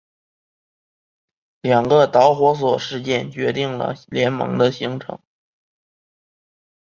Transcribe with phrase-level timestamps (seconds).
[1.61, 5.19] 两个导火索事件决定了联盟的形成。